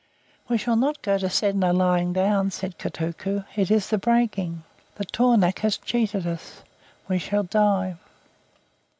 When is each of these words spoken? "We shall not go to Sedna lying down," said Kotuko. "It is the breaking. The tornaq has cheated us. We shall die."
"We 0.49 0.57
shall 0.57 0.77
not 0.77 1.03
go 1.03 1.19
to 1.19 1.29
Sedna 1.29 1.71
lying 1.73 2.11
down," 2.11 2.49
said 2.49 2.79
Kotuko. 2.79 3.43
"It 3.55 3.69
is 3.69 3.89
the 3.91 3.99
breaking. 3.99 4.63
The 4.95 5.05
tornaq 5.05 5.59
has 5.59 5.77
cheated 5.77 6.25
us. 6.25 6.63
We 7.07 7.19
shall 7.19 7.43
die." 7.43 7.97